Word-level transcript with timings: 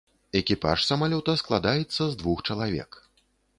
Экіпаж 0.39 0.85
самалёта 0.91 1.35
складаецца 1.43 2.01
з 2.15 2.19
двух 2.25 2.37
чалавек. 2.51 2.91